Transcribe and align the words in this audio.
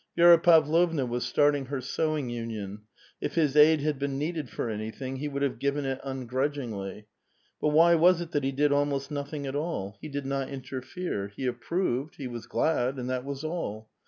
Vi^ra 0.17 0.41
Pavlovna 0.41 1.05
was 1.05 1.23
starting 1.27 1.65
her 1.65 1.79
sewing 1.79 2.27
union; 2.27 2.81
if 3.21 3.35
his 3.35 3.55
aid 3.55 3.81
had 3.81 3.99
been 3.99 4.17
needed 4.17 4.49
for 4.49 4.67
anything, 4.67 5.17
he 5.17 5.27
would 5.27 5.43
have 5.43 5.59
given 5.59 5.85
it 5.85 6.01
nnirrudgingly. 6.01 7.05
But 7.61 7.67
why 7.67 7.93
was 7.93 8.19
it 8.19 8.31
that 8.31 8.43
he 8.43 8.51
did 8.51 8.71
almost 8.71 9.11
nothing 9.11 9.45
at 9.45 9.55
all? 9.55 9.97
He 10.01 10.09
did 10.09 10.25
not 10.25 10.49
interfere; 10.49 11.27
he 11.27 11.45
approved; 11.45 12.15
he 12.15 12.25
was 12.25 12.47
glad, 12.47 12.97
and 12.97 13.11
that 13.11 13.23
was 13.23 13.43
all. 13.43 13.89